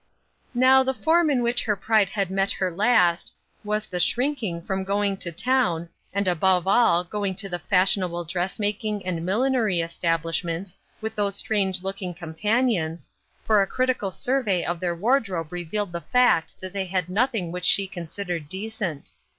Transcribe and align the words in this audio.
Now 0.55 0.81
the 0.81 0.95
form 0.95 1.29
in 1.29 1.43
which 1.43 1.63
her 1.65 1.75
pride 1.75 2.09
had 2.09 2.31
met 2.31 2.53
her 2.53 2.71
last, 2.71 3.35
was 3.63 3.85
the 3.85 3.99
slirinking 3.99 4.65
from 4.65 4.83
going 4.83 5.15
to 5.17 5.31
town, 5.31 5.89
and 6.11 6.27
above 6.27 6.65
all, 6.65 7.03
going 7.03 7.35
to 7.35 7.47
the 7.47 7.59
fashionable 7.59 8.23
dressmaking 8.23 9.05
and 9.05 9.23
millinery 9.23 9.79
establishments 9.79 10.75
with 11.01 11.13
those 11.15 11.35
strange 11.35 11.83
looking 11.83 12.15
companions, 12.15 13.09
for 13.43 13.61
a 13.61 13.67
critical 13.67 14.09
survey 14.09 14.65
of 14.65 14.79
their 14.79 14.95
wardrobe 14.95 15.51
revealed 15.51 15.91
the 15.91 16.01
fact 16.01 16.59
that 16.61 16.73
they 16.73 16.85
had 16.85 17.07
nothing 17.07 17.51
which 17.51 17.65
she 17.65 17.85
considered 17.85 18.49
decent. 18.49 19.09